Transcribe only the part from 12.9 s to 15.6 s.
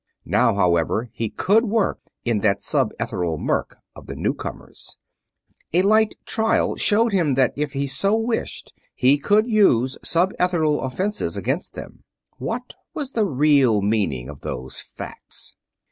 was the real meaning of those facts?